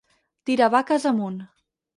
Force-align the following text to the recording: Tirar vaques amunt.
Tirar 0.45 0.71
vaques 0.77 1.07
amunt. 1.13 1.39